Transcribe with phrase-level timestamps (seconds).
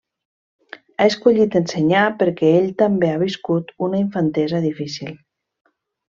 [0.99, 5.13] Ha escollit ensenyar perquè ell també ha viscut una infantesa difícil.